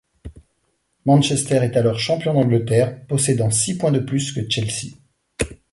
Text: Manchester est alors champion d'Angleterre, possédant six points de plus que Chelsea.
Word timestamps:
Manchester 1.05 1.57
est 1.63 1.77
alors 1.77 1.99
champion 1.99 2.33
d'Angleterre, 2.33 3.05
possédant 3.05 3.51
six 3.51 3.77
points 3.77 3.91
de 3.91 3.99
plus 3.99 4.31
que 4.31 4.49
Chelsea. 4.49 4.97